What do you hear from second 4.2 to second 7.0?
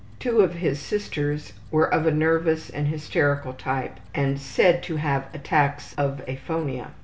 said to have attacks of aphonia.